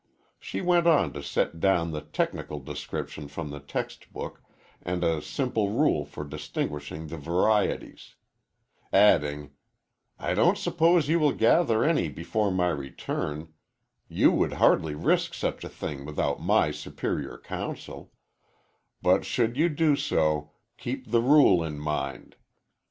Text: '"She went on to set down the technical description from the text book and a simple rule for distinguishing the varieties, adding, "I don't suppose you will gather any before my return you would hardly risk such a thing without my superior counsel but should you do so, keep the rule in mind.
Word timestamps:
'"She 0.39 0.61
went 0.61 0.87
on 0.87 1.13
to 1.13 1.21
set 1.21 1.59
down 1.59 1.91
the 1.91 2.01
technical 2.01 2.59
description 2.59 3.27
from 3.27 3.51
the 3.51 3.59
text 3.59 4.11
book 4.11 4.41
and 4.81 5.03
a 5.03 5.21
simple 5.21 5.69
rule 5.69 6.05
for 6.05 6.23
distinguishing 6.25 7.05
the 7.05 7.17
varieties, 7.19 8.15
adding, 8.91 9.51
"I 10.17 10.33
don't 10.33 10.57
suppose 10.57 11.07
you 11.07 11.19
will 11.19 11.33
gather 11.33 11.83
any 11.83 12.09
before 12.09 12.49
my 12.51 12.69
return 12.69 13.53
you 14.07 14.31
would 14.31 14.53
hardly 14.53 14.95
risk 14.95 15.35
such 15.35 15.63
a 15.63 15.69
thing 15.69 16.03
without 16.03 16.41
my 16.41 16.71
superior 16.71 17.37
counsel 17.37 18.11
but 19.03 19.23
should 19.23 19.55
you 19.55 19.69
do 19.69 19.95
so, 19.95 20.49
keep 20.79 21.11
the 21.11 21.21
rule 21.21 21.63
in 21.63 21.77
mind. 21.77 22.37